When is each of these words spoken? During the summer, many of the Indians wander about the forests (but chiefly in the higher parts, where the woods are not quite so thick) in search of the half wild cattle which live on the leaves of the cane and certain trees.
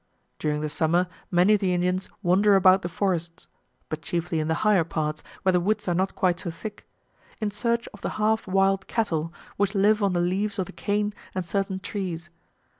During 0.39 0.61
the 0.61 0.69
summer, 0.69 1.05
many 1.29 1.53
of 1.53 1.59
the 1.59 1.75
Indians 1.75 2.09
wander 2.23 2.55
about 2.55 2.81
the 2.81 2.89
forests 2.89 3.45
(but 3.87 4.01
chiefly 4.01 4.39
in 4.39 4.47
the 4.47 4.55
higher 4.65 4.83
parts, 4.83 5.21
where 5.43 5.53
the 5.53 5.59
woods 5.59 5.87
are 5.87 5.93
not 5.93 6.15
quite 6.15 6.39
so 6.39 6.49
thick) 6.49 6.87
in 7.39 7.51
search 7.51 7.87
of 7.93 8.01
the 8.01 8.09
half 8.17 8.47
wild 8.47 8.87
cattle 8.87 9.31
which 9.57 9.75
live 9.75 10.01
on 10.01 10.13
the 10.13 10.19
leaves 10.19 10.57
of 10.57 10.65
the 10.65 10.71
cane 10.71 11.13
and 11.35 11.45
certain 11.45 11.79
trees. 11.79 12.31